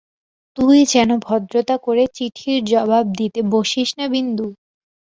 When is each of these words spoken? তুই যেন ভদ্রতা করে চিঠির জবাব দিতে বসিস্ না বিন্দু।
তুই 0.57 0.77
যেন 0.93 1.09
ভদ্রতা 1.25 1.75
করে 1.85 2.03
চিঠির 2.15 2.59
জবাব 2.65 3.05
দিতে 3.19 3.39
বসিস্ 3.53 3.91
না 3.97 4.05
বিন্দু। 4.13 4.47